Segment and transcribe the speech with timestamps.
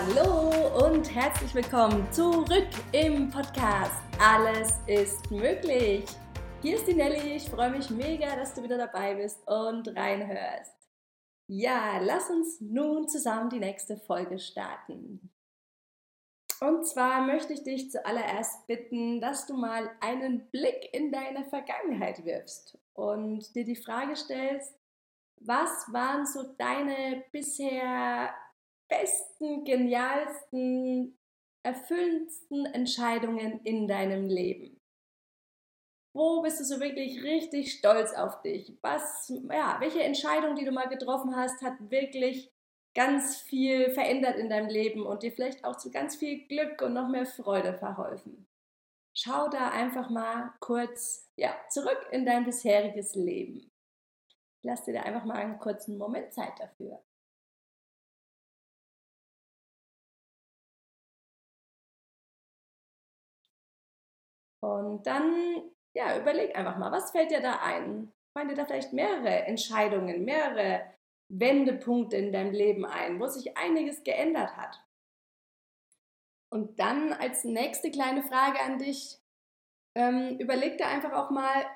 [0.00, 4.00] Hallo und herzlich willkommen zurück im Podcast.
[4.20, 6.04] Alles ist möglich.
[6.62, 7.34] Hier ist die Nelly.
[7.34, 10.76] Ich freue mich mega, dass du wieder dabei bist und reinhörst.
[11.48, 15.32] Ja, lass uns nun zusammen die nächste Folge starten.
[16.60, 22.24] Und zwar möchte ich dich zuallererst bitten, dass du mal einen Blick in deine Vergangenheit
[22.24, 24.78] wirfst und dir die Frage stellst,
[25.40, 28.32] was waren so deine bisher
[28.88, 31.18] besten, genialsten,
[31.62, 34.80] erfüllendsten Entscheidungen in deinem Leben?
[36.14, 38.76] Wo bist du so wirklich richtig stolz auf dich?
[38.82, 42.50] Was, ja, welche Entscheidung, die du mal getroffen hast, hat wirklich
[42.94, 46.94] ganz viel verändert in deinem Leben und dir vielleicht auch zu ganz viel Glück und
[46.94, 48.48] noch mehr Freude verholfen?
[49.14, 53.70] Schau da einfach mal kurz ja, zurück in dein bisheriges Leben.
[54.62, 57.02] Lass dir da einfach mal einen kurzen Moment Zeit dafür.
[64.62, 65.62] Und dann,
[65.96, 68.12] ja, überleg einfach mal, was fällt dir da ein?
[68.36, 70.82] Fallen dir da vielleicht mehrere Entscheidungen, mehrere
[71.30, 74.82] Wendepunkte in deinem Leben ein, wo sich einiges geändert hat?
[76.50, 79.18] Und dann als nächste kleine Frage an dich,
[79.96, 81.66] ähm, überleg dir einfach auch mal,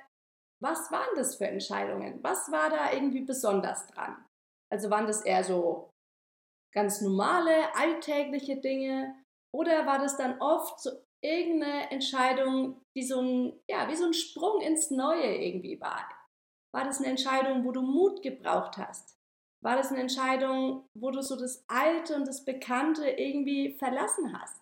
[0.62, 2.22] was waren das für Entscheidungen?
[2.22, 4.24] Was war da irgendwie besonders dran?
[4.72, 5.90] Also waren das eher so
[6.72, 9.14] ganz normale, alltägliche Dinge?
[9.54, 10.90] Oder war das dann oft so
[11.22, 16.06] irgendeine Entscheidung, die so ein, ja, wie so ein Sprung ins Neue irgendwie war?
[16.72, 19.16] War das eine Entscheidung, wo du Mut gebraucht hast?
[19.62, 24.60] War das eine Entscheidung, wo du so das Alte und das Bekannte irgendwie verlassen hast?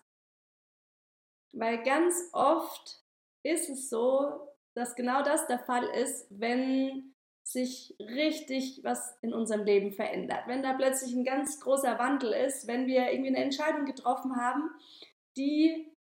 [1.53, 3.03] Weil ganz oft
[3.43, 9.65] ist es so, dass genau das der Fall ist, wenn sich richtig was in unserem
[9.65, 10.43] Leben verändert.
[10.45, 14.69] Wenn da plötzlich ein ganz großer Wandel ist, wenn wir irgendwie eine Entscheidung getroffen haben,
[15.35, 15.91] die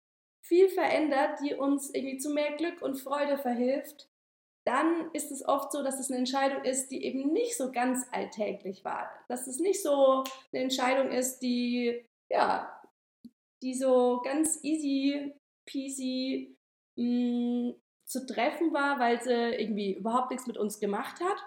[0.50, 4.10] viel verändert, die uns irgendwie zu mehr Glück und Freude verhilft,
[4.66, 8.04] dann ist es oft so, dass es eine Entscheidung ist, die eben nicht so ganz
[8.10, 9.08] alltäglich war.
[9.28, 12.82] Dass es nicht so eine Entscheidung ist, die, ja,
[13.62, 15.32] die so ganz easy
[15.66, 16.56] peasy
[16.96, 17.74] mh, mm,
[18.04, 21.38] zu treffen war, weil sie irgendwie überhaupt nichts mit uns gemacht hat,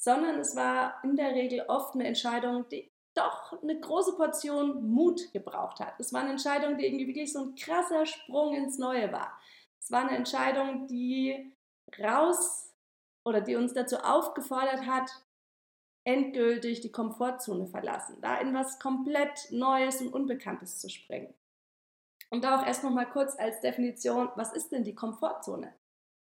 [0.00, 5.32] sondern es war in der Regel oft eine Entscheidung, die doch eine große Portion Mut
[5.32, 5.94] gebraucht hat.
[5.98, 9.38] Es war eine Entscheidung, die irgendwie wirklich so ein krasser Sprung ins Neue war.
[9.78, 11.52] Es war eine Entscheidung, die
[11.98, 12.72] raus
[13.24, 15.10] oder die uns dazu aufgefordert hat,
[16.04, 21.32] endgültig die Komfortzone verlassen, da in was komplett Neues und Unbekanntes zu springen.
[22.30, 25.74] Und da auch erst noch mal kurz als Definition, was ist denn die Komfortzone?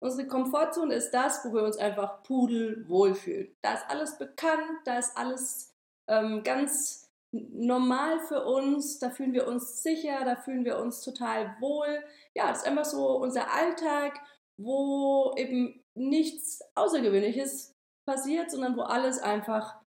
[0.02, 3.56] Unsere Komfortzone ist das, wo wir uns einfach pudelwohl fühlen.
[3.62, 5.69] Da ist alles bekannt, da ist alles
[6.10, 11.56] ähm, ganz normal für uns, da fühlen wir uns sicher, da fühlen wir uns total
[11.60, 12.04] wohl.
[12.36, 14.20] Ja, das ist einfach so unser Alltag,
[14.58, 17.76] wo eben nichts Außergewöhnliches
[18.06, 19.80] passiert, sondern wo alles einfach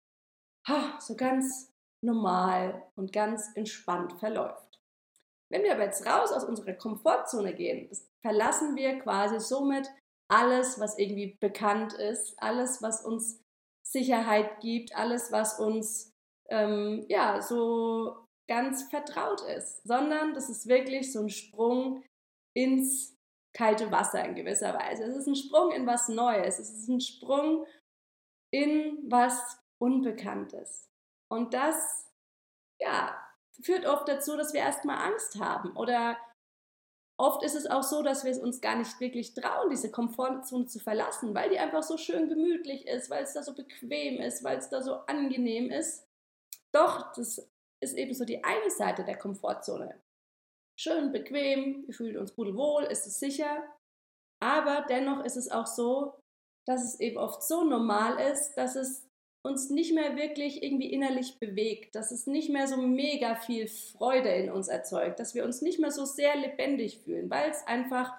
[0.68, 1.74] ha, so ganz
[2.04, 4.80] normal und ganz entspannt verläuft.
[5.50, 7.90] Wenn wir aber jetzt raus aus unserer Komfortzone gehen,
[8.22, 9.90] verlassen wir quasi somit
[10.30, 13.42] alles, was irgendwie bekannt ist, alles, was uns
[13.84, 16.10] Sicherheit gibt, alles, was uns
[16.51, 22.03] ähm, ja, so ganz vertraut ist, sondern das ist wirklich so ein Sprung
[22.53, 23.17] ins
[23.53, 25.03] kalte Wasser in gewisser Weise.
[25.03, 27.66] Es ist ein Sprung in was Neues, es ist ein Sprung
[28.53, 30.90] in was Unbekanntes.
[31.29, 32.09] Und das,
[32.79, 33.17] ja,
[33.63, 36.17] führt oft dazu, dass wir erstmal Angst haben oder
[37.17, 40.66] oft ist es auch so, dass wir es uns gar nicht wirklich trauen, diese Komfortzone
[40.66, 44.44] zu verlassen, weil die einfach so schön gemütlich ist, weil es da so bequem ist,
[44.44, 46.06] weil es da so angenehm ist.
[46.74, 47.50] Doch, das
[47.84, 50.02] ist eben so die eine Seite der Komfortzone.
[50.80, 53.64] Schön bequem, wir fühlen uns pudelwohl, ist es sicher.
[54.42, 56.20] Aber dennoch ist es auch so,
[56.68, 59.08] dass es eben oft so normal ist, dass es
[59.44, 64.29] uns nicht mehr wirklich irgendwie innerlich bewegt, dass es nicht mehr so mega viel Freude
[64.29, 68.14] in uns erzeugt, dass wir uns nicht mehr so sehr lebendig fühlen, weil es einfach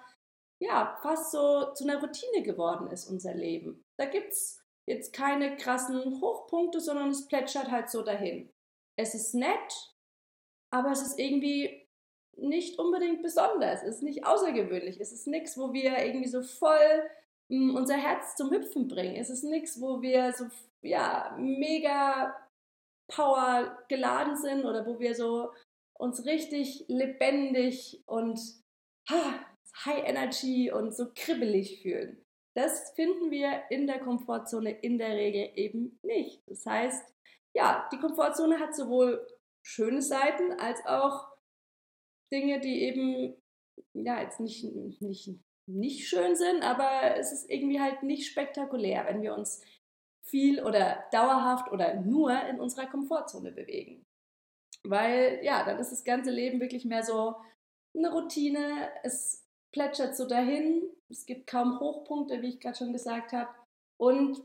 [0.61, 3.83] ja fast so zu einer Routine geworden ist, unser Leben.
[3.97, 8.51] Da gibt es jetzt keine krassen Hochpunkte, sondern es plätschert halt so dahin.
[8.95, 9.95] Es ist nett,
[10.71, 11.87] aber es ist irgendwie
[12.35, 13.83] nicht unbedingt besonders.
[13.83, 14.99] Es ist nicht außergewöhnlich.
[14.99, 17.09] Es ist nichts, wo wir irgendwie so voll
[17.49, 19.15] mh, hm, unser Herz zum Hüpfen bringen.
[19.15, 20.45] Es ist nichts, wo wir so
[20.81, 22.35] ja mega
[23.07, 25.51] Power geladen sind oder wo wir so
[25.93, 28.39] uns richtig lebendig und
[29.09, 29.45] ha,
[29.85, 32.23] High Energy und so kribbelig fühlen.
[32.55, 36.43] Das finden wir in der Komfortzone in der Regel eben nicht.
[36.47, 37.13] Das heißt,
[37.55, 39.27] ja, die Komfortzone hat sowohl
[39.65, 41.27] schöne Seiten als auch
[42.31, 43.35] Dinge, die eben
[43.93, 44.63] ja jetzt nicht,
[45.01, 45.29] nicht,
[45.67, 49.61] nicht schön sind, aber es ist irgendwie halt nicht spektakulär, wenn wir uns
[50.25, 54.05] viel oder dauerhaft oder nur in unserer Komfortzone bewegen.
[54.83, 57.35] Weil ja, dann ist das ganze Leben wirklich mehr so
[57.95, 63.31] eine Routine, es plätschert so dahin, es gibt kaum Hochpunkte, wie ich gerade schon gesagt
[63.31, 63.49] habe.
[63.97, 64.41] Und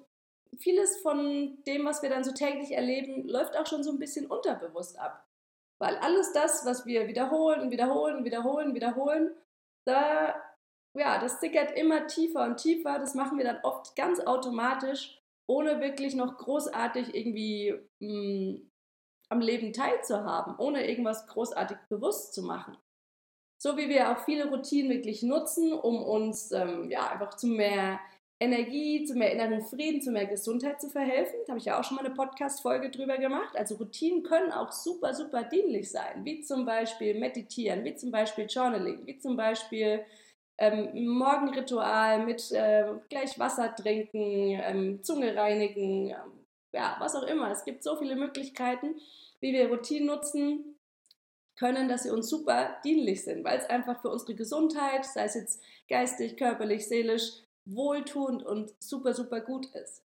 [0.59, 4.27] vieles von dem, was wir dann so täglich erleben, läuft auch schon so ein bisschen
[4.27, 5.27] unterbewusst ab.
[5.81, 9.31] Weil alles das, was wir wiederholen und wiederholen und wiederholen, wiederholen,
[9.87, 10.35] da,
[10.95, 12.99] ja, das sickert immer tiefer und tiefer.
[12.99, 18.71] Das machen wir dann oft ganz automatisch, ohne wirklich noch großartig irgendwie mh, hm,
[19.31, 22.77] am Leben teilzuhaben, ohne irgendwas großartig bewusst zu machen.
[23.59, 27.99] So wie wir auch viele Routinen wirklich nutzen, um uns ähm, ja, einfach zu mehr
[28.41, 31.41] Energie, zu mehr inneren Frieden, zu mehr Gesundheit zu verhelfen.
[31.45, 33.57] Da habe ich ja auch schon mal eine Podcast-Folge drüber gemacht.
[33.57, 38.47] Also Routinen können auch super, super dienlich sein, wie zum Beispiel Meditieren, wie zum Beispiel
[38.49, 40.05] Journaling, wie zum Beispiel
[40.59, 47.51] ähm, Morgenritual mit äh, gleich Wasser trinken, ähm, Zunge reinigen, ähm, ja, was auch immer.
[47.51, 48.95] Es gibt so viele Möglichkeiten,
[49.41, 50.78] wie wir Routinen nutzen
[51.59, 55.35] können, dass sie uns super dienlich sind, weil es einfach für unsere Gesundheit, sei es
[55.35, 57.33] jetzt geistig, körperlich, seelisch,
[57.65, 60.03] wohltuend und super, super gut ist.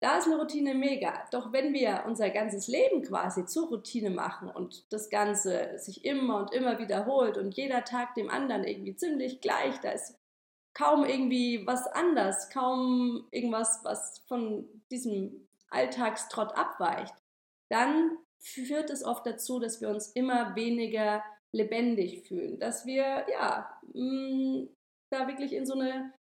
[0.00, 1.24] Da ist eine Routine mega.
[1.30, 6.38] Doch wenn wir unser ganzes Leben quasi zur Routine machen und das Ganze sich immer
[6.38, 10.18] und immer wiederholt und jeder Tag dem anderen irgendwie ziemlich gleich, da ist
[10.74, 17.14] kaum irgendwie was anders, kaum irgendwas, was von diesem Alltagstrott abweicht,
[17.68, 23.80] dann führt es oft dazu, dass wir uns immer weniger lebendig fühlen, dass wir ja
[23.94, 24.68] mh, mm,
[25.10, 26.12] da wirklich in so eine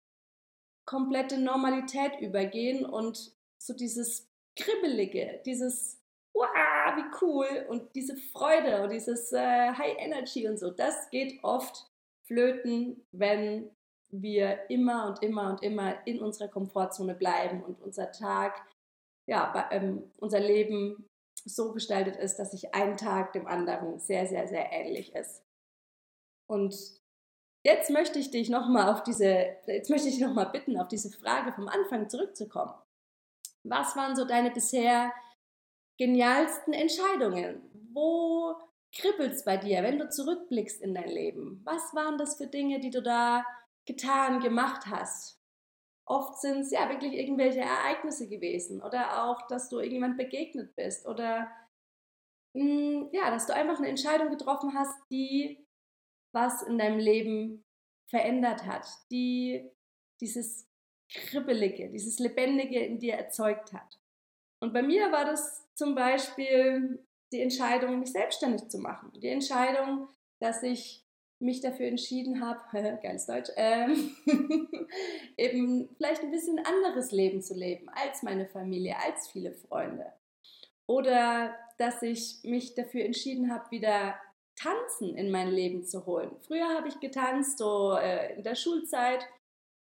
[0.86, 6.00] komplette Normalität übergehen und so dieses Kribbelige, dieses
[6.34, 7.66] wow, wie cool!
[7.70, 11.90] und diese Freude und dieses äh, High Energy und so, das geht oft
[12.24, 13.70] flöten, wenn
[14.10, 18.66] wir immer und immer und immer in unserer Komfortzone bleiben und unser Tag,
[19.26, 21.10] ja, bei, ähm, unser Leben
[21.46, 25.44] so gestaltet ist, dass sich ein Tag dem anderen sehr, sehr, sehr ähnlich ist.
[26.48, 26.74] Und
[27.66, 31.10] Jetzt möchte ich dich nochmal auf diese, jetzt möchte ich dich nochmal bitten, auf diese
[31.10, 32.74] Frage vom Anfang zurückzukommen.
[33.64, 35.14] Was waren so deine bisher
[35.98, 37.62] genialsten Entscheidungen?
[37.94, 38.56] Wo
[38.94, 41.62] kribbelt es bei dir, wenn du zurückblickst in dein Leben?
[41.64, 43.46] Was waren das für Dinge, die du da
[43.86, 45.40] getan, gemacht hast?
[46.06, 51.08] Oft sind es ja wirklich irgendwelche Ereignisse gewesen oder auch, dass du irgendjemand begegnet bist
[51.08, 51.50] oder
[52.54, 55.66] mh, hm, ja, dass du einfach eine Entscheidung getroffen hast, die
[56.34, 57.64] was in deinem Leben
[58.08, 59.70] verändert hat, die
[60.20, 60.68] dieses
[61.10, 64.00] Kribbelige, dieses Lebendige in dir erzeugt hat.
[64.60, 69.12] Und bei mir war das zum Beispiel die Entscheidung, mich selbstständig zu machen.
[69.16, 70.08] Die Entscheidung,
[70.40, 71.03] dass ich
[71.44, 72.62] mich dafür entschieden habe,
[73.04, 74.16] geiles Deutsch, ähm,
[75.38, 80.12] eben vielleicht ein bisschen anderes Leben zu leben als meine Familie, als viele Freunde.
[80.88, 84.16] Oder dass ich mich dafür entschieden habe, wieder
[84.56, 86.32] Tanzen in mein Leben zu holen.
[86.42, 89.28] Früher habe ich getanzt, so äh, in der Schulzeit,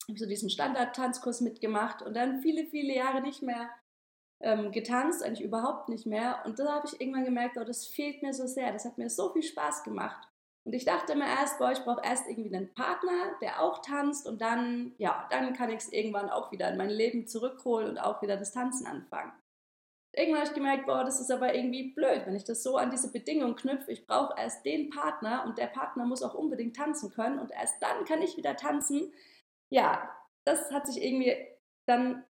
[0.08, 3.70] habe so diesen Standard-Tanzkurs mitgemacht und dann viele, viele Jahre nicht mehr
[4.42, 6.44] ähm, getanzt, eigentlich überhaupt nicht mehr.
[6.46, 9.10] Und da habe ich irgendwann gemerkt, oh, das fehlt mir so sehr, das hat mir
[9.10, 10.28] so viel Spaß gemacht.
[10.66, 14.28] Und ich dachte mir erst, boah, ich brauche erst irgendwie einen Partner, der auch tanzt
[14.28, 18.00] und dann, ja, dann kann ich es irgendwann auch wieder in mein Leben zurückholen und
[18.00, 19.32] auch wieder das Tanzen anfangen.
[20.12, 22.90] Irgendwann habe ich gemerkt, boah, das ist aber irgendwie blöd, wenn ich das so an
[22.90, 23.92] diese Bedingung knüpfe.
[23.92, 27.76] Ich brauche erst den Partner und der Partner muss auch unbedingt tanzen können und erst
[27.84, 29.14] dann kann ich wieder tanzen.
[29.70, 30.10] Ja,
[30.46, 31.36] das hat sich irgendwie
[31.86, 32.24] dann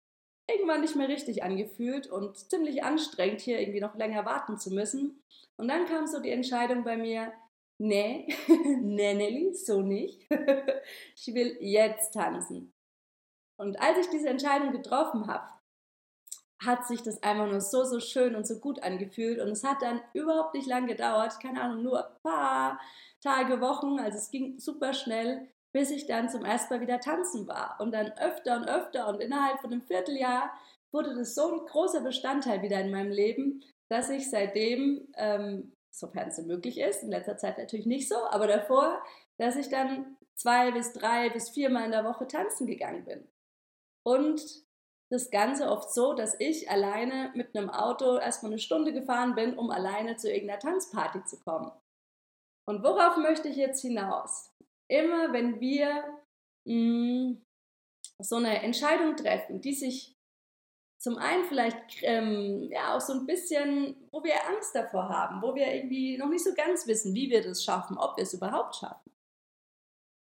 [0.51, 5.23] irgendwann nicht mehr richtig angefühlt und ziemlich anstrengend, hier irgendwie noch länger warten zu müssen.
[5.57, 7.33] Und dann kam so die Entscheidung bei mir,
[7.85, 8.29] nee,
[8.81, 10.27] nee, Nelly, so nicht.
[11.17, 12.73] ich will jetzt tanzen.
[13.57, 15.49] Und als ich diese Entscheidung getroffen habe,
[16.65, 19.41] hat sich das einfach nur so, so schön und so gut angefühlt.
[19.41, 22.81] Und es hat dann überhaupt nicht lang gedauert, keine Ahnung, nur ein paar
[23.23, 23.99] Tage, Wochen.
[23.99, 27.77] Also es ging super schnell, bis ich dann zum ersten Mal wieder tanzen war.
[27.81, 30.51] Und dann öfter und öfter und innerhalb von einem Vierteljahr
[30.93, 36.29] wurde das so ein großer Bestandteil wieder in meinem Leben, dass ich seitdem, ähm, sofern
[36.29, 39.03] es möglich ist, in letzter Zeit natürlich nicht so, aber davor,
[39.39, 43.29] dass ich dann zwei bis drei bis viermal in der Woche tanzen gegangen bin.
[44.05, 44.65] Und
[45.11, 49.57] das Ganze oft so, dass ich alleine mit einem Auto erstmal eine Stunde gefahren bin,
[49.57, 51.71] um alleine zu irgendeiner Tanzparty zu kommen.
[52.67, 54.51] Und worauf möchte ich jetzt hinaus?
[54.89, 56.05] Immer wenn wir
[56.65, 57.47] mh, mm,
[58.19, 60.14] so eine Entscheidung treffen, die sich
[61.05, 65.55] zum einen vielleicht ähm, ja auch so ein bisschen, wo wir Angst davor haben, wo
[65.55, 68.77] wir irgendwie noch nicht so ganz wissen, wie wir das schaffen, ob wir es überhaupt
[68.77, 69.13] schaffen.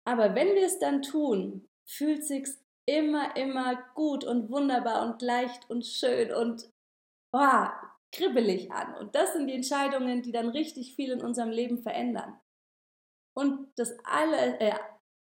[0.05, 5.71] Aber wenn wir es dann tun, fühlt sich's immer, immer gut und wunderbar und leicht
[5.71, 6.71] und schön und
[7.33, 7.67] oh,
[8.13, 8.97] kribbelig an.
[8.97, 12.39] Und das sind die Entscheidungen, die dann richtig viel in unserem Leben verändern.
[13.35, 14.75] Und das alle, äh,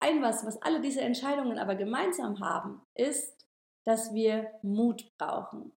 [0.00, 3.46] ein was, was alle diese Entscheidungen aber gemeinsam haben, ist,
[3.84, 5.72] dass wir Mut brauchen.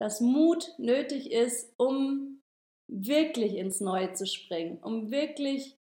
[0.00, 2.42] Dass Mut nötig ist, um
[2.88, 5.76] wirklich ins Neue zu springen, um wirklich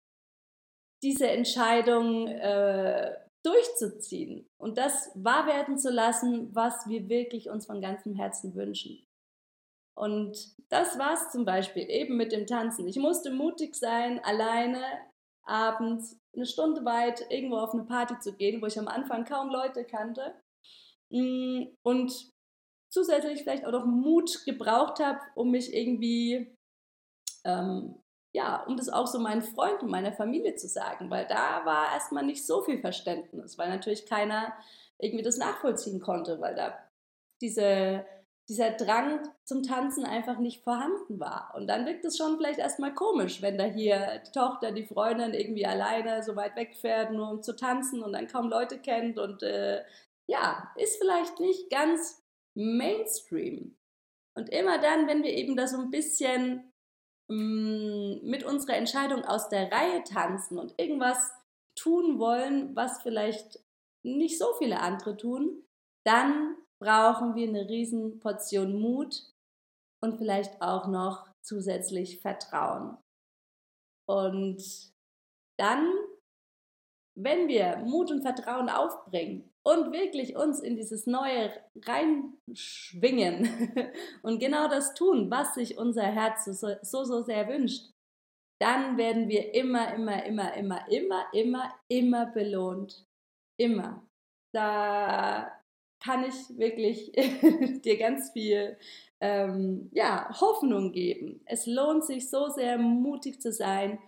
[1.04, 7.82] diese Entscheidung äh, durchzuziehen und das wahr werden zu lassen, was wir wirklich uns von
[7.82, 9.06] ganzem Herzen wünschen.
[9.96, 12.88] Und das war es zum Beispiel eben mit dem Tanzen.
[12.88, 14.82] Ich musste mutig sein, alleine
[15.44, 19.50] abends eine Stunde weit irgendwo auf eine Party zu gehen, wo ich am Anfang kaum
[19.50, 20.36] Leute kannte
[21.10, 22.32] und
[22.90, 26.56] zusätzlich vielleicht auch noch Mut gebraucht habe, um mich irgendwie,
[27.46, 27.96] ähm,
[28.36, 32.26] ja, um das auch so meinen Freunden, meiner Familie zu sagen, weil da war erstmal
[32.26, 34.54] nicht so viel Verständnis, weil natürlich keiner
[35.00, 36.78] irgendwie das nachvollziehen konnte, weil da
[37.42, 38.06] diese
[38.50, 41.52] dieser Drang zum Tanzen einfach nicht vorhanden war.
[41.56, 45.34] Und dann wirkt es schon vielleicht erstmal komisch, wenn da hier die Tochter, die Freundin
[45.34, 49.44] irgendwie alleine so weit wegfährt, nur um zu tanzen und dann kaum Leute kennt und
[49.44, 49.84] äh,
[50.28, 52.24] ja, ist vielleicht nicht ganz
[52.56, 53.78] Mainstream.
[54.36, 56.72] Und immer dann, wenn wir eben da so ein bisschen
[57.28, 61.32] mm, mit unserer Entscheidung aus der Reihe tanzen und irgendwas
[61.76, 63.60] tun wollen, was vielleicht
[64.04, 65.64] nicht so viele andere tun,
[66.06, 69.34] dann brauchen wir eine riesen Portion Mut
[70.02, 72.98] und vielleicht auch noch zusätzlich Vertrauen.
[74.08, 74.62] Und
[75.58, 75.92] dann,
[77.16, 81.52] wenn wir Mut und Vertrauen aufbringen und wirklich uns in dieses Neue
[81.84, 83.50] reinschwingen
[84.24, 87.92] und genau das tun, was sich unser Herz so, so, so sehr wünscht,
[88.62, 93.06] dann werden wir immer, immer, immer, immer, immer, immer, immer belohnt.
[93.60, 94.08] Immer.
[94.54, 95.52] Da
[96.02, 97.12] kann ich wirklich
[97.84, 98.78] dir ganz viel
[99.20, 101.42] ähm, ja, Hoffnung geben.
[101.46, 104.00] Es lohnt sich so sehr, mutig zu sein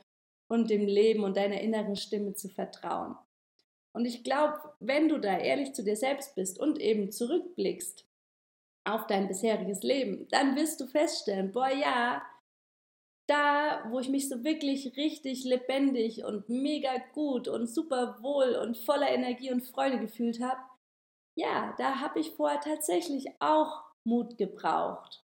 [0.49, 3.17] und dem Leben und deiner inneren Stimme zu vertrauen.
[3.93, 8.05] Und ich glaube, wenn du da ehrlich zu dir selbst bist und eben zurückblickst
[8.86, 12.22] auf dein bisheriges Leben, dann wirst du feststellen, boah ja,
[13.27, 18.77] da, wo ich mich so wirklich richtig lebendig und mega gut und super wohl und
[18.77, 20.60] voller Energie und Freude gefühlt habe,
[21.36, 25.24] ja, da habe ich vorher tatsächlich auch Mut gebraucht.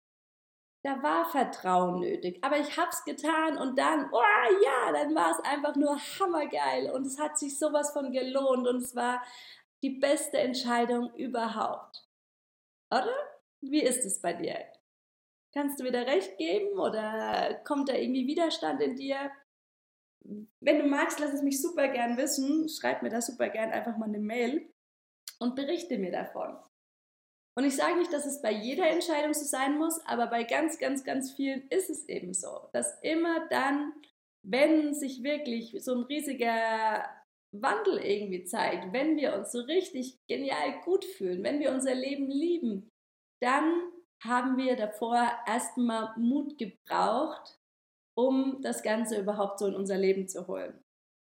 [0.82, 5.30] Da war Vertrauen nötig, aber ich habe es getan und dann, oh ja, dann war
[5.30, 9.22] es einfach nur hammergeil und es hat sich sowas von gelohnt und es war
[9.82, 12.06] die beste Entscheidung überhaupt.
[12.90, 13.14] Oder?
[13.60, 14.56] Wie ist es bei dir?
[15.52, 19.30] Kannst du wieder recht geben oder kommt da irgendwie Widerstand in dir?
[20.60, 22.68] Wenn du magst, lass es mich super gern wissen.
[22.68, 24.72] Schreib mir da super gern einfach mal eine Mail
[25.38, 26.56] und berichte mir davon.
[27.56, 30.78] Und ich sage nicht, dass es bei jeder Entscheidung so sein muss, aber bei ganz,
[30.78, 33.92] ganz, ganz vielen ist es eben so, dass immer dann,
[34.42, 37.04] wenn sich wirklich so ein riesiger
[37.52, 42.28] Wandel irgendwie zeigt, wenn wir uns so richtig genial gut fühlen, wenn wir unser Leben
[42.28, 42.88] lieben,
[43.42, 43.90] dann
[44.22, 47.58] haben wir davor erstmal Mut gebraucht,
[48.16, 50.84] um das Ganze überhaupt so in unser Leben zu holen.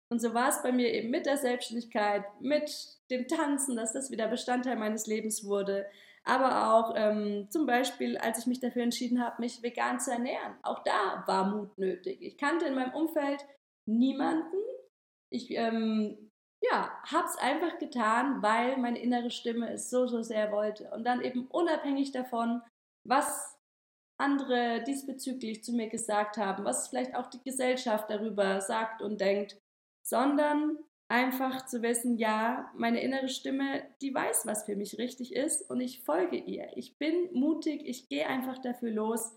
[0.09, 2.71] Und so war es bei mir eben mit der Selbstständigkeit, mit
[3.11, 5.87] dem Tanzen, dass das wieder Bestandteil meines Lebens wurde.
[6.25, 10.55] Aber auch ähm, zum Beispiel, als ich mich dafür entschieden habe, mich vegan zu ernähren.
[10.63, 12.21] Auch da war Mut nötig.
[12.21, 13.45] Ich kannte in meinem Umfeld
[13.87, 14.57] niemanden.
[15.31, 16.31] Ich ähm,
[16.63, 20.91] ja, habe es einfach getan, weil meine innere Stimme es so, so sehr wollte.
[20.91, 22.63] Und dann eben unabhängig davon,
[23.05, 23.57] was
[24.19, 29.59] andere diesbezüglich zu mir gesagt haben, was vielleicht auch die Gesellschaft darüber sagt und denkt,
[30.09, 35.69] sondern einfach zu wissen, ja, meine innere Stimme, die weiß, was für mich richtig ist
[35.71, 36.69] und ich folge ihr.
[36.77, 39.37] Ich bin mutig, ich gehe einfach dafür los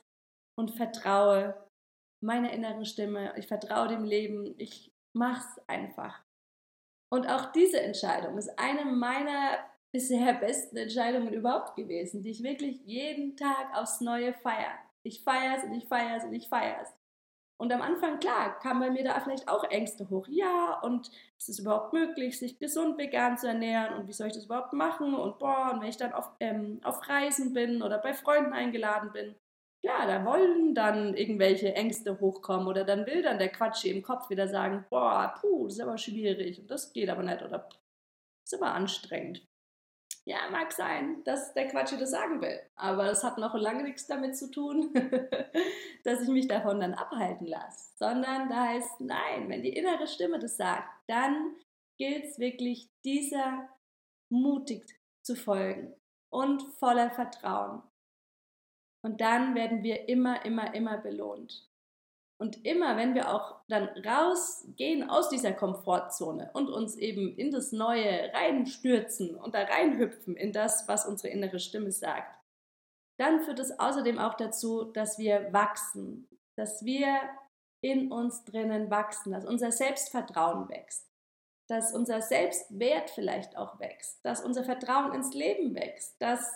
[0.58, 1.56] und vertraue
[2.22, 6.24] meiner inneren Stimme, ich vertraue dem Leben, ich mache es einfach.
[7.12, 9.58] Und auch diese Entscheidung ist eine meiner
[9.92, 14.78] bisher besten Entscheidungen überhaupt gewesen, die ich wirklich jeden Tag aufs Neue feiere.
[15.04, 16.99] Ich feiere es und ich feiere es und ich feiere es.
[17.60, 20.28] Und am Anfang, klar, kamen bei mir da vielleicht auch Ängste hoch.
[20.30, 23.96] Ja, und ist es überhaupt möglich, sich gesund vegan zu ernähren?
[23.96, 25.14] Und wie soll ich das überhaupt machen?
[25.14, 29.12] Und boah, und wenn ich dann auf, ähm, auf Reisen bin oder bei Freunden eingeladen
[29.12, 29.36] bin,
[29.82, 34.30] ja, da wollen dann irgendwelche Ängste hochkommen oder dann will dann der Quatsch im Kopf
[34.30, 37.68] wieder sagen, boah, puh, das ist aber schwierig und das geht aber nicht oder
[38.44, 39.46] ist aber anstrengend.
[40.30, 42.62] Ja, mag sein, dass der Quatsch das sagen will.
[42.76, 44.94] Aber das hat noch lange nichts damit zu tun,
[46.04, 47.98] dass ich mich davon dann abhalten lasse.
[47.98, 51.56] Sondern da heißt, nein, wenn die innere Stimme das sagt, dann
[51.98, 53.68] gilt es wirklich, dieser
[54.32, 55.96] mutig zu folgen
[56.32, 57.82] und voller Vertrauen.
[59.02, 61.68] Und dann werden wir immer, immer, immer belohnt.
[62.40, 67.74] Und immer, wenn wir auch dann rausgehen aus dieser Komfortzone und uns eben in das
[67.74, 72.34] Neue reinstürzen und da reinhüpfen in das, was unsere innere Stimme sagt,
[73.18, 77.20] dann führt es außerdem auch dazu, dass wir wachsen, dass wir
[77.82, 81.12] in uns drinnen wachsen, dass unser Selbstvertrauen wächst,
[81.68, 86.50] dass unser Selbstwert vielleicht auch wächst, dass unser Vertrauen ins Leben wächst, dass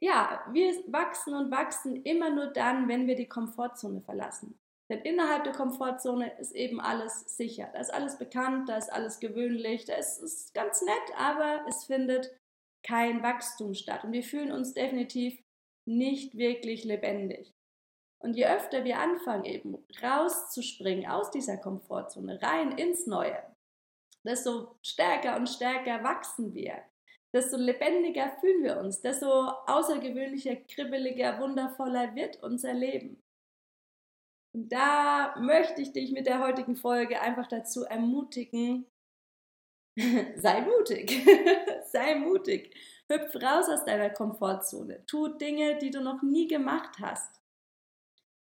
[0.00, 4.58] ja, wir wachsen und wachsen immer nur dann, wenn wir die Komfortzone verlassen.
[4.88, 7.68] Denn innerhalb der Komfortzone ist eben alles sicher.
[7.72, 11.84] Da ist alles bekannt, da ist alles gewöhnlich, da ist es ganz nett, aber es
[11.84, 12.30] findet
[12.84, 14.04] kein Wachstum statt.
[14.04, 15.42] Und wir fühlen uns definitiv
[15.86, 17.52] nicht wirklich lebendig.
[18.18, 23.40] Und je öfter wir anfangen, eben rauszuspringen aus dieser Komfortzone, rein ins Neue,
[24.24, 26.82] desto stärker und stärker wachsen wir,
[27.32, 29.26] desto lebendiger fühlen wir uns, desto
[29.66, 33.22] außergewöhnlicher, kribbeliger, wundervoller wird unser Leben.
[34.56, 38.86] Und da möchte ich dich mit der heutigen Folge einfach dazu ermutigen,
[40.36, 41.26] sei mutig,
[41.92, 42.74] sei mutig,
[43.12, 47.38] hüpf raus aus deiner Komfortzone, tu Dinge, die du noch nie gemacht hast.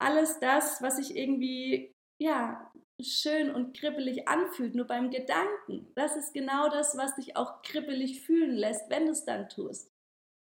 [0.00, 2.72] Alles das, was sich irgendwie, ja,
[3.02, 8.22] schön und kribbelig anfühlt, nur beim Gedanken, das ist genau das, was dich auch kribbelig
[8.22, 9.92] fühlen lässt, wenn du es dann tust.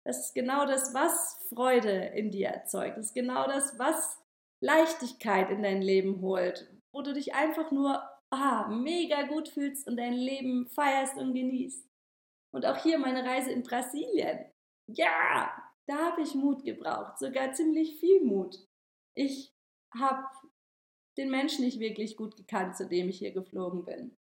[0.06, 2.99] Das ist genau das, was Freude in dir erzeugt.
[2.99, 4.24] Das ist genau das, was
[4.61, 9.96] Leichtigkeit in dein Leben holt, wo du dich einfach nur ah, mega gut fühlst und
[9.96, 11.88] dein Leben feierst und genießt.
[12.52, 14.46] Und auch hier meine Reise in Brasilien.
[14.87, 15.52] Ja,
[15.87, 18.56] da habe ich Mut gebraucht, sogar ziemlich viel Mut.
[19.14, 19.52] Ich
[19.99, 20.25] habe
[21.17, 24.17] den Menschen nicht wirklich gut gekannt, zu dem ich hier geflogen bin.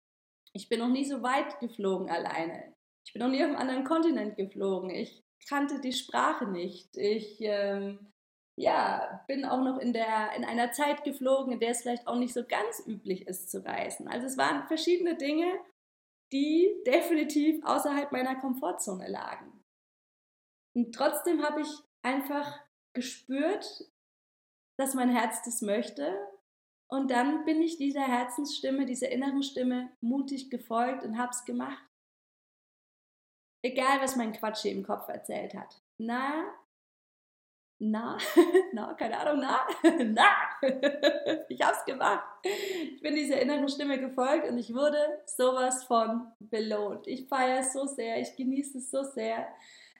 [0.53, 2.75] Ich bin noch nie so weit geflogen alleine.
[3.07, 4.91] Ich bin noch nie auf einem anderen Kontinent geflogen.
[4.91, 6.97] Ich kannte die Sprache nicht.
[6.97, 8.13] Ich ähm,
[8.61, 12.17] ja, bin auch noch in, der, in einer Zeit geflogen, in der es vielleicht auch
[12.17, 14.07] nicht so ganz üblich ist zu reisen.
[14.07, 15.59] Also es waren verschiedene Dinge,
[16.31, 19.65] die definitiv außerhalb meiner Komfortzone lagen.
[20.77, 21.69] Und trotzdem habe ich
[22.03, 22.61] einfach
[22.93, 23.91] gespürt,
[24.79, 26.15] dass mein Herz das möchte.
[26.87, 31.85] Und dann bin ich dieser Herzensstimme, dieser inneren Stimme mutig gefolgt und habe es gemacht.
[33.63, 35.81] Egal, was mein Quatsch hier im Kopf erzählt hat.
[35.99, 36.45] Na,
[37.81, 38.19] na,
[38.73, 39.61] na, keine Ahnung, na,
[40.05, 40.29] na,
[41.49, 42.23] ich hab's gemacht.
[42.45, 47.07] Ich bin dieser inneren Stimme gefolgt und ich wurde sowas von belohnt.
[47.07, 49.49] Ich feiere es so sehr, ich genieße es so sehr.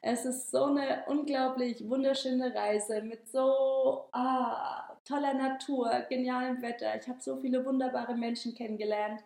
[0.03, 6.97] Es ist so eine unglaublich wunderschöne Reise mit so ah, toller Natur, genialem Wetter.
[6.99, 9.23] Ich habe so viele wunderbare Menschen kennengelernt.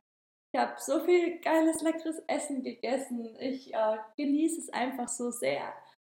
[0.52, 3.36] Ich habe so viel geiles, leckeres Essen gegessen.
[3.40, 5.72] Ich äh, genieße es einfach so sehr.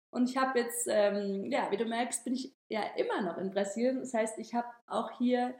[0.09, 3.51] Und ich habe jetzt, ähm, ja, wie du merkst, bin ich ja immer noch in
[3.51, 3.99] Brasilien.
[3.99, 5.53] Das heißt, ich habe auch hier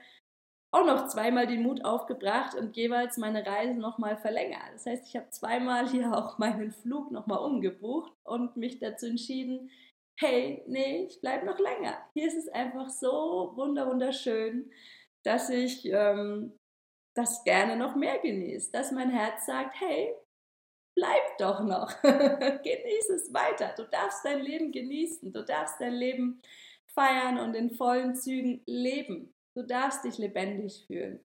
[0.72, 4.74] auch noch zweimal den Mut aufgebracht und jeweils meine Reise nochmal verlängert.
[4.74, 9.70] Das heißt, ich habe zweimal hier auch meinen Flug nochmal umgebucht und mich dazu entschieden,
[10.20, 11.98] hey, nee, ich bleibe noch länger.
[12.14, 14.72] Hier ist es einfach so wunderschön,
[15.24, 16.58] dass ich ähm,
[17.16, 18.72] das gerne noch mehr genieße.
[18.72, 20.14] Dass mein Herz sagt, hey,
[20.98, 22.02] bleib doch noch.
[22.02, 23.74] Genieß es weiter.
[23.78, 25.32] Du darfst dein Leben genießen.
[25.32, 26.42] Du darfst dein Leben
[26.88, 29.34] feiern und in vollen Zügen leben.
[29.56, 31.24] Du darfst dich lebendig fühlen.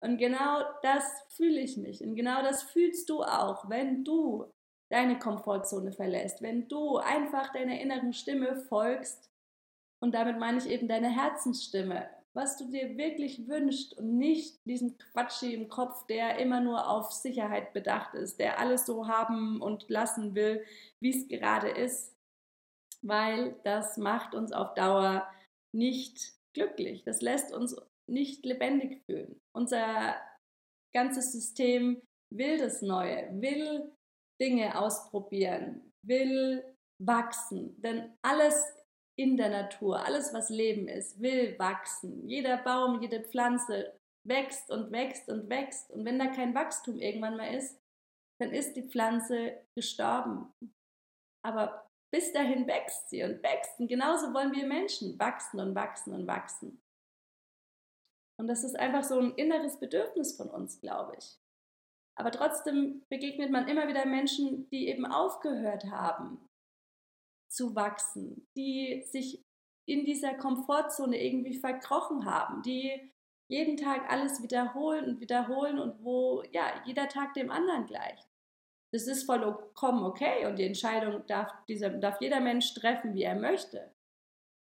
[0.00, 2.02] Und genau das fühle ich mich.
[2.02, 4.52] Und genau das fühlst du auch, wenn du
[4.90, 9.30] deine Komfortzone verlässt, wenn du einfach deiner inneren Stimme folgst.
[10.00, 14.98] Und damit meine ich eben deine Herzensstimme was du dir wirklich wünschst und nicht diesen
[14.98, 19.88] Quatsch im Kopf, der immer nur auf Sicherheit bedacht ist, der alles so haben und
[19.88, 20.64] lassen will,
[21.00, 22.16] wie es gerade ist,
[23.02, 25.26] weil das macht uns auf Dauer
[25.72, 27.04] nicht glücklich.
[27.04, 29.40] Das lässt uns nicht lebendig fühlen.
[29.52, 30.16] Unser
[30.92, 33.92] ganzes System will das Neue, will
[34.40, 36.64] Dinge ausprobieren, will
[36.98, 38.74] wachsen, denn alles
[39.16, 40.04] in der Natur.
[40.04, 42.28] Alles, was Leben ist, will wachsen.
[42.28, 45.90] Jeder Baum, jede Pflanze wächst und wächst und wächst.
[45.90, 47.80] Und wenn da kein Wachstum irgendwann mehr ist,
[48.40, 50.52] dann ist die Pflanze gestorben.
[51.44, 53.78] Aber bis dahin wächst sie und wächst.
[53.78, 56.80] Und genauso wollen wir Menschen wachsen und wachsen und wachsen.
[58.36, 61.38] Und das ist einfach so ein inneres Bedürfnis von uns, glaube ich.
[62.16, 66.48] Aber trotzdem begegnet man immer wieder Menschen, die eben aufgehört haben,
[67.54, 69.44] zu wachsen, die sich
[69.86, 73.12] in dieser Komfortzone irgendwie verkrochen haben, die
[73.48, 78.26] jeden Tag alles wiederholen und wiederholen und wo ja jeder Tag dem anderen gleicht.
[78.92, 83.34] Das ist vollkommen okay und die Entscheidung darf, dieser, darf jeder Mensch treffen, wie er
[83.34, 83.92] möchte.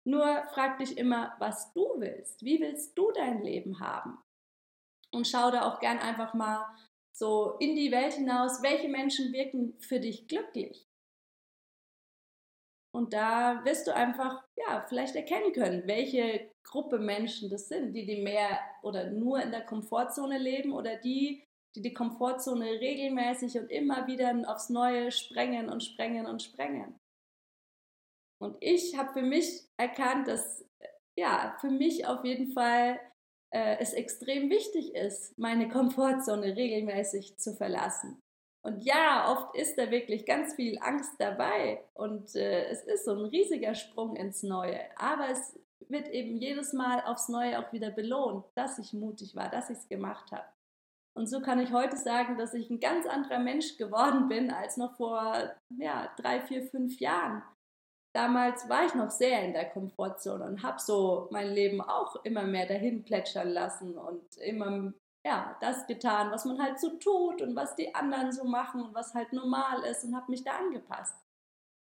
[0.06, 2.44] Nur frag dich immer, was du willst.
[2.44, 4.18] Wie willst du dein Leben haben?
[5.12, 6.66] Und schau da auch gern einfach mal
[7.14, 10.87] so in die Welt hinaus, welche Menschen wirken für dich glücklich.
[12.94, 18.06] Und da wirst du einfach, ja, vielleicht erkennen können, welche Gruppe Menschen das sind, die
[18.06, 21.44] die mehr oder nur in der Komfortzone leben oder die,
[21.76, 27.00] die die Komfortzone regelmäßig und immer wieder aufs Neue sprengen und sprengen und sprengen.
[28.40, 30.66] Und ich habe für mich erkannt, dass
[31.18, 33.00] ja, für mich auf jeden Fall
[33.52, 38.22] äh, es extrem wichtig ist, meine Komfortzone regelmäßig zu verlassen.
[38.68, 43.14] Und ja, oft ist da wirklich ganz viel Angst dabei und äh, es ist so
[43.14, 44.82] ein riesiger Sprung ins Neue.
[44.98, 49.50] Aber es wird eben jedes Mal aufs Neue auch wieder belohnt, dass ich mutig war,
[49.50, 50.44] dass ich es gemacht habe.
[51.14, 54.76] Und so kann ich heute sagen, dass ich ein ganz anderer Mensch geworden bin als
[54.76, 57.44] noch vor ja, drei, vier, fünf Jahren.
[58.14, 62.44] Damals war ich noch sehr in der Komfortzone und habe so mein Leben auch immer
[62.44, 64.92] mehr dahin plätschern lassen und immer
[65.28, 68.96] ja, das getan, was man halt so tut und was die anderen so machen und
[68.96, 71.16] was halt normal ist und habe mich da angepasst.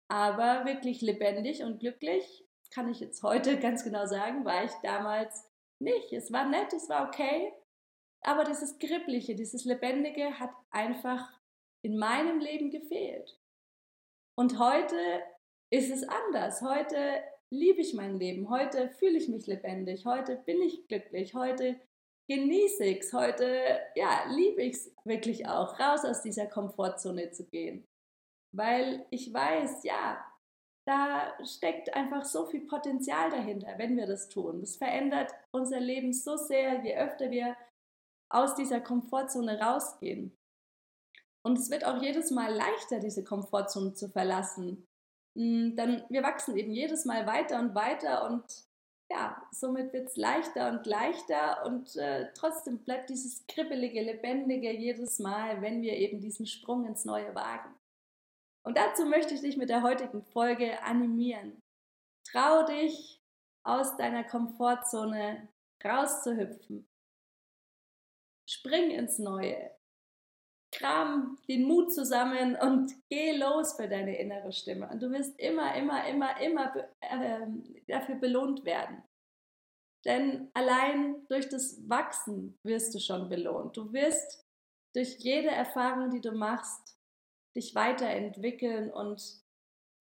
[0.08, 5.50] Aber wirklich lebendig und glücklich, kann ich jetzt heute ganz genau sagen, war ich damals
[5.80, 6.14] nicht.
[6.14, 7.52] Es war nett, es war okay,
[8.22, 11.28] aber dieses Kribbliche, dieses Lebendige hat einfach
[11.82, 13.40] in meinem Leben gefehlt.
[14.38, 15.24] Und heute
[15.72, 16.62] ist es anders.
[16.62, 18.50] Heute liebe ich mein Leben.
[18.50, 20.06] Heute fühle ich mich lebendig.
[20.06, 21.34] Heute bin ich glücklich.
[21.34, 21.80] Heute
[22.28, 23.14] genieße ich es.
[23.14, 27.88] Heute, ja, liebe ich es wirklich auch, raus aus dieser Komfortzone zu gehen.
[28.56, 30.24] Weil ich weiß, ja,
[30.86, 34.60] da steckt einfach so viel Potenzial dahinter, wenn wir das tun.
[34.60, 37.56] Das verändert unser Leben so sehr, je öfter wir
[38.30, 40.38] aus dieser Komfortzone rausgehen.
[41.46, 44.88] Und es wird auch jedes Mal leichter, diese Komfortzone zu verlassen.
[45.38, 48.44] Hm, dann wir wachsen eben jedes Mal weiter und weiter und
[49.14, 55.20] ja, somit wird es leichter und leichter und äh, trotzdem bleibt dieses kribbelige, lebendige jedes
[55.20, 57.76] Mal, wenn wir eben diesen Sprung ins Neue wagen.
[58.66, 61.62] Und dazu möchte ich dich mit der heutigen Folge animieren.
[62.28, 63.22] Trau dich,
[63.66, 65.48] aus deiner Komfortzone
[65.84, 66.88] rauszuhüpfen.
[68.50, 69.72] Spring ins Neue.
[70.74, 74.90] Kram den Mut zusammen und geh los für deine innere Stimme.
[74.90, 77.48] Und du wirst immer, immer, immer, immer äh,
[77.88, 79.04] dafür belohnt werden.
[80.06, 83.78] Denn allein durch das Wachsen wirst du schon belohnt.
[83.78, 84.46] Du wirst
[84.94, 86.98] durch jede Erfahrung, die du machst,
[87.56, 89.42] dich weiterentwickeln und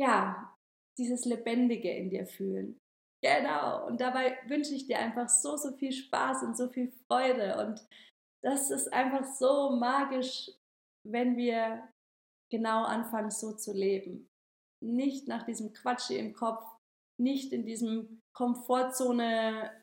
[0.00, 0.56] ja,
[0.98, 2.80] dieses Lebendige in dir fühlen.
[3.22, 3.87] Genau.
[3.87, 7.56] Und dabei wünsche ich dir einfach so, so viel Spaß und so viel Freude.
[7.58, 7.87] Und
[8.42, 10.50] das ist einfach so magisch,
[11.04, 11.88] wenn wir
[12.50, 14.28] genau anfangen, so zu leben.
[14.84, 16.64] Nicht nach diesem Quatsch im Kopf,
[17.20, 19.82] nicht in diesem Komfortzone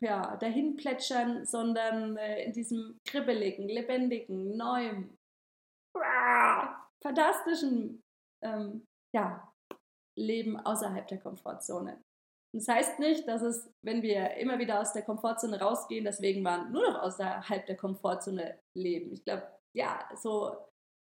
[0.00, 5.16] ja, dahin plätschern, sondern äh, in diesem kribbeligen, lebendigen, neuen,
[7.02, 8.02] fantastischen
[8.44, 9.52] ähm, ja,
[10.18, 12.02] Leben außerhalb der Komfortzone.
[12.52, 16.70] das heißt nicht, dass es, wenn wir immer wieder aus der Komfortzone rausgehen, deswegen man
[16.72, 19.12] nur noch außerhalb der Komfortzone leben.
[19.12, 20.56] Ich glaube, ja, so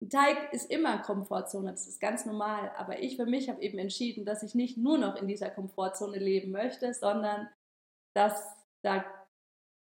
[0.02, 2.72] ein Teig ist immer Komfortzone, das ist ganz normal.
[2.78, 6.18] Aber ich für mich habe eben entschieden, dass ich nicht nur noch in dieser Komfortzone
[6.18, 7.50] leben möchte, sondern
[8.13, 9.04] dass da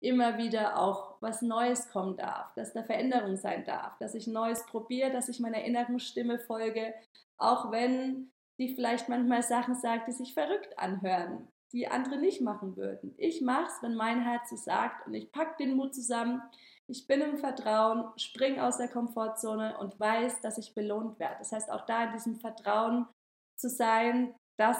[0.01, 4.65] immer wieder auch was Neues kommen darf, dass da Veränderung sein darf, dass ich Neues
[4.65, 6.93] probiere, dass ich meiner inneren Stimme folge,
[7.37, 12.75] auch wenn die vielleicht manchmal Sachen sagt, die sich verrückt anhören, die andere nicht machen
[12.75, 13.13] würden.
[13.17, 16.41] Ich mache es, wenn mein Herz es sagt und ich packe den Mut zusammen.
[16.87, 21.37] Ich bin im Vertrauen, spring aus der Komfortzone und weiß, dass ich belohnt werde.
[21.39, 23.07] Das heißt, auch da in diesem Vertrauen
[23.55, 24.77] zu sein, dass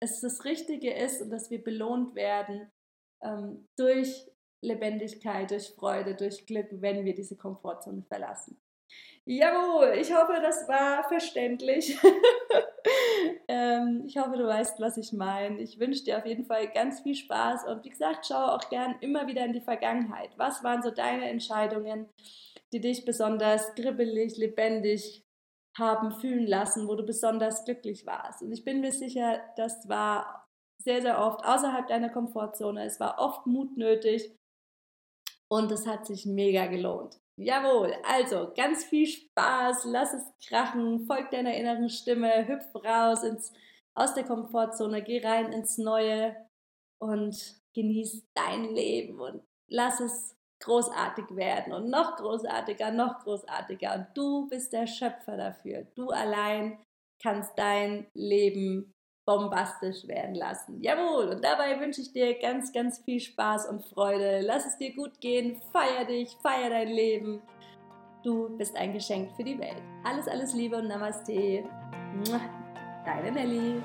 [0.00, 2.70] es das Richtige ist und dass wir belohnt werden
[3.22, 8.60] ähm, durch Lebendigkeit, durch Freude, durch Glück, wenn wir diese Komfortzone verlassen.
[9.26, 11.98] Jawohl, ich hoffe, das war verständlich.
[13.48, 15.62] ähm, ich hoffe, du weißt, was ich meine.
[15.62, 18.96] Ich wünsche dir auf jeden Fall ganz viel Spaß und wie gesagt, schau auch gern
[19.00, 20.30] immer wieder in die Vergangenheit.
[20.36, 22.10] Was waren so deine Entscheidungen,
[22.74, 25.24] die dich besonders kribbelig, lebendig
[25.78, 28.42] haben fühlen lassen, wo du besonders glücklich warst?
[28.42, 30.46] Und ich bin mir sicher, das war
[30.82, 32.84] sehr, sehr oft außerhalb deiner Komfortzone.
[32.84, 34.36] Es war oft Mut nötig
[35.48, 37.23] und es hat sich mega gelohnt.
[37.36, 43.52] Jawohl, also ganz viel Spaß, lass es krachen, folg deiner inneren Stimme, hüpf raus ins,
[43.94, 46.36] aus der Komfortzone, geh rein ins Neue
[47.00, 47.36] und
[47.74, 53.94] genieß dein Leben und lass es großartig werden und noch großartiger, noch großartiger.
[53.94, 55.86] Und du bist der Schöpfer dafür.
[55.96, 56.78] Du allein
[57.20, 58.93] kannst dein Leben
[59.24, 60.80] bombastisch werden lassen.
[60.80, 64.40] Jawohl, und dabei wünsche ich dir ganz, ganz viel Spaß und Freude.
[64.42, 67.42] Lass es dir gut gehen, feier dich, feier dein Leben.
[68.22, 69.82] Du bist ein Geschenk für die Welt.
[70.04, 71.64] Alles, alles Liebe und Namaste.
[73.04, 73.82] Deine Nelly.